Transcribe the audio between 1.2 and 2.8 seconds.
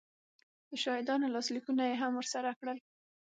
لاسلیکونه یې هم ورسره کړل